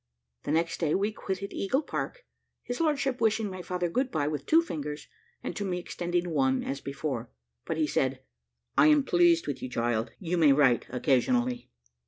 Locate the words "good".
3.87-4.09